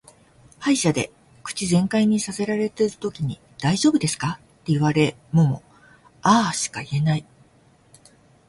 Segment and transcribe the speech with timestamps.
[0.57, 1.11] 歯医者で
[1.43, 5.63] 口全開にさせられてるときに「大丈夫ですか」って言われもも
[6.23, 7.25] 「あー」しか言えない。